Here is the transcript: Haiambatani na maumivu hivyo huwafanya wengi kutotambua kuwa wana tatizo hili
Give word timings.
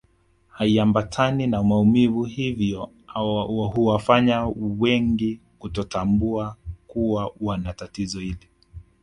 Haiambatani 0.49 1.47
na 1.47 1.63
maumivu 1.63 2.23
hivyo 2.23 2.89
huwafanya 3.75 4.45
wengi 4.79 5.39
kutotambua 5.59 6.57
kuwa 6.87 7.33
wana 7.41 7.73
tatizo 7.73 8.19
hili 8.19 8.47